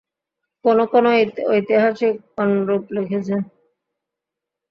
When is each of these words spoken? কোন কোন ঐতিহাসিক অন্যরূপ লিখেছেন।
কোন 0.65 0.77
কোন 0.85 1.05
ঐতিহাসিক 1.49 2.15
অন্যরূপ 2.37 2.83
লিখেছেন। 2.95 3.41